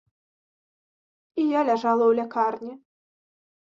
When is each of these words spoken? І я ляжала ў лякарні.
І 1.43 1.47
я 1.49 1.61
ляжала 1.69 2.03
ў 2.09 2.21
лякарні. 2.21 2.73